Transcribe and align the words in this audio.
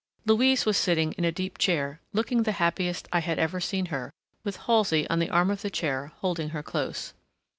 Louise 0.25 0.65
was 0.65 0.77
sitting 0.77 1.11
in 1.11 1.23
a 1.23 1.31
deep 1.31 1.59
chair, 1.59 2.01
looking 2.11 2.41
the 2.41 2.53
happiest 2.53 3.07
I 3.13 3.19
had 3.19 3.37
ever 3.37 3.59
seen 3.59 3.85
her, 3.93 4.09
with 4.43 4.57
Halsey 4.65 5.07
on 5.11 5.19
the 5.19 5.29
arm 5.29 5.51
of 5.51 5.61
the 5.61 5.69
chair, 5.69 6.11
holding 6.21 6.49
her 6.49 6.63
close. 6.63 7.13